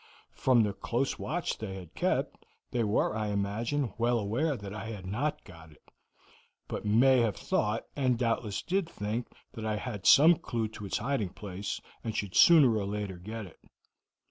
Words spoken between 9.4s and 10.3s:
that I had